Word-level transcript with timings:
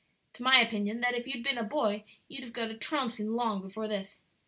It's 0.31 0.39
my 0.39 0.59
opinion 0.61 1.01
that 1.01 1.13
if 1.13 1.27
you'd 1.27 1.43
been 1.43 1.59
a 1.59 1.63
boy 1.63 2.05
you'd 2.27 2.43
have 2.43 2.53
got 2.53 2.71
a 2.71 2.75
trouncing 2.75 3.35
long 3.35 3.61
before 3.61 3.87
this." 3.87 4.19